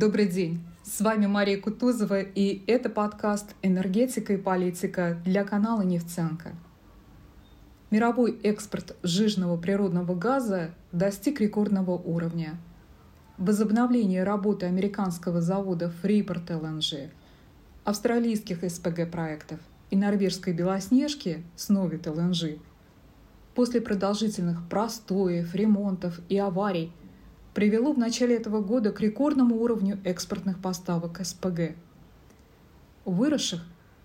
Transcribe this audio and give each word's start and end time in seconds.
Добрый 0.00 0.28
день! 0.28 0.60
С 0.84 1.00
вами 1.00 1.26
Мария 1.26 1.60
Кутузова, 1.60 2.20
и 2.20 2.62
это 2.68 2.88
подкаст 2.88 3.56
«Энергетика 3.62 4.34
и 4.34 4.36
политика» 4.36 5.20
для 5.24 5.42
канала 5.42 5.82
«Нефтянка». 5.82 6.52
Мировой 7.90 8.38
экспорт 8.44 8.96
жижного 9.02 9.56
природного 9.56 10.14
газа 10.14 10.70
достиг 10.92 11.40
рекордного 11.40 11.98
уровня. 11.98 12.60
Возобновление 13.38 14.22
работы 14.22 14.66
американского 14.66 15.40
завода 15.40 15.92
Freeport 16.00 16.46
LNG, 16.46 17.10
австралийских 17.82 18.62
СПГ-проектов 18.62 19.58
и 19.90 19.96
норвежской 19.96 20.52
«Белоснежки» 20.52 21.42
Snovit 21.56 22.04
LNG 22.04 22.60
после 23.56 23.80
продолжительных 23.80 24.68
простоев, 24.68 25.56
ремонтов 25.56 26.20
и 26.28 26.38
аварий 26.38 26.92
привело 27.54 27.92
в 27.92 27.98
начале 27.98 28.36
этого 28.36 28.60
года 28.60 28.92
к 28.92 29.00
рекордному 29.00 29.56
уровню 29.56 29.98
экспортных 30.04 30.60
поставок 30.60 31.24
СПГ, 31.24 31.76
выросших 33.04 33.64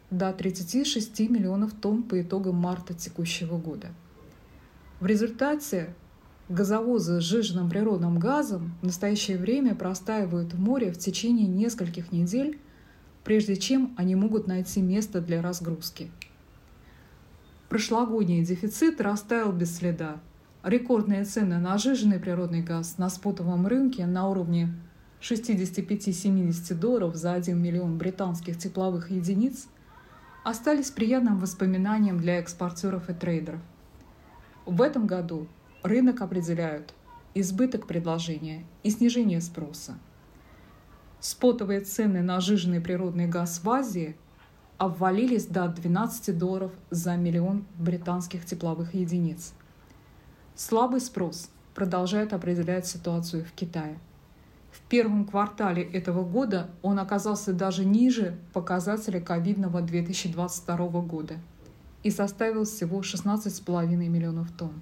до 0.09 0.31
36 0.31 1.19
миллионов 1.29 1.73
тонн 1.73 2.03
по 2.03 2.21
итогам 2.21 2.55
марта 2.55 2.93
текущего 2.93 3.57
года. 3.57 3.89
В 4.99 5.05
результате 5.05 5.93
газовозы 6.49 7.19
с 7.19 7.23
сжиженным 7.23 7.69
природным 7.69 8.19
газом 8.19 8.75
в 8.81 8.85
настоящее 8.85 9.37
время 9.37 9.75
простаивают 9.75 10.53
в 10.53 10.59
море 10.59 10.91
в 10.91 10.97
течение 10.97 11.47
нескольких 11.47 12.11
недель, 12.11 12.59
прежде 13.23 13.55
чем 13.55 13.93
они 13.97 14.15
могут 14.15 14.47
найти 14.47 14.81
место 14.81 15.21
для 15.21 15.41
разгрузки. 15.41 16.11
Прошлогодний 17.69 18.43
дефицит 18.43 19.01
растаял 19.01 19.51
без 19.51 19.75
следа– 19.77 20.21
рекордные 20.63 21.25
цены 21.25 21.59
на 21.59 21.77
жиженый 21.77 22.19
природный 22.19 22.61
газ 22.61 22.97
на 22.97 23.09
спотовом 23.09 23.67
рынке 23.67 24.05
на 24.05 24.29
уровне 24.29 24.73
65-70 25.21 26.73
долларов 26.75 27.15
за 27.15 27.33
1 27.33 27.61
миллион 27.61 27.97
британских 27.97 28.57
тепловых 28.57 29.11
единиц 29.11 29.67
остались 30.43 30.91
приятным 30.91 31.39
воспоминанием 31.39 32.17
для 32.17 32.39
экспортеров 32.39 33.09
и 33.09 33.13
трейдеров. 33.13 33.61
В 34.65 34.81
этом 34.81 35.05
году 35.05 35.47
рынок 35.83 36.21
определяют 36.21 36.93
избыток 37.33 37.85
предложения 37.85 38.65
и 38.83 38.89
снижение 38.89 39.41
спроса. 39.41 39.97
Спотовые 41.19 41.81
цены 41.81 42.21
на 42.21 42.39
жиженый 42.39 42.79
природный 42.79 43.27
газ 43.27 43.61
в 43.63 43.69
Азии 43.69 44.15
обвалились 44.77 45.45
до 45.45 45.67
12 45.67 46.37
долларов 46.37 46.71
за 46.89 47.15
миллион 47.15 47.65
британских 47.77 48.45
тепловых 48.45 48.93
единиц– 48.93 49.53
Слабый 50.55 51.01
спрос 51.01 51.49
продолжает 51.73 52.31
определять 52.31 52.85
ситуацию 52.85 53.43
в 53.43 53.51
Китае. 53.53 53.97
В 54.71 54.81
первом 54.81 55.25
квартале 55.25 55.81
этого 55.81 56.23
года 56.23 56.69
он 56.83 56.99
оказался 56.99 57.53
даже 57.53 57.85
ниже 57.85 58.37
показателя 58.53 59.19
ковидного 59.19 59.81
2022 59.81 60.77
года 61.01 61.35
и 62.03 62.11
составил 62.11 62.65
всего 62.65 63.01
16,5 63.01 63.87
миллионов 63.95 64.51
тонн. 64.51 64.81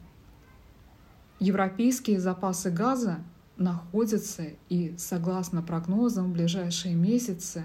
Европейские 1.40 2.20
запасы 2.20 2.70
газа 2.70 3.20
находятся 3.56 4.48
и, 4.68 4.94
согласно 4.98 5.62
прогнозам, 5.62 6.32
в 6.32 6.34
ближайшие 6.34 6.96
месяцы 6.96 7.64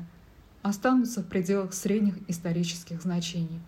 останутся 0.63 1.23
в 1.23 1.27
пределах 1.27 1.75
средних 1.75 2.15
исторических 2.29 3.03
значений. 3.03 3.61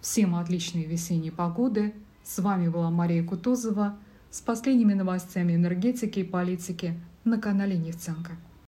Всем 0.00 0.36
отличной 0.36 0.84
весенней 0.84 1.32
погоды– 1.32 1.92
с 2.26 2.40
вами 2.40 2.68
была 2.68 2.90
Мария 2.90 3.22
Кутузова 3.22 3.96
с 4.30 4.40
последними 4.40 4.94
новостями 4.94 5.54
энергетики 5.54 6.18
и 6.18 6.24
политики 6.24 7.00
на 7.24 7.40
канале 7.40 7.78
Нефтянка. 7.78 8.32